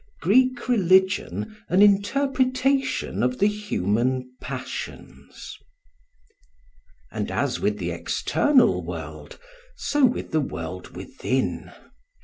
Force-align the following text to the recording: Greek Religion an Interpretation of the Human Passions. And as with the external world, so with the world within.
Greek 0.19 0.67
Religion 0.67 1.57
an 1.69 1.83
Interpretation 1.83 3.21
of 3.21 3.37
the 3.37 3.45
Human 3.45 4.31
Passions. 4.41 5.55
And 7.11 7.29
as 7.29 7.59
with 7.59 7.77
the 7.77 7.91
external 7.91 8.83
world, 8.83 9.37
so 9.75 10.03
with 10.03 10.31
the 10.31 10.41
world 10.41 10.95
within. 10.97 11.71